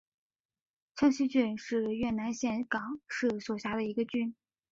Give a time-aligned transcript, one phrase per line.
[0.95, 4.35] 清溪郡是越南岘港市所辖的一个郡。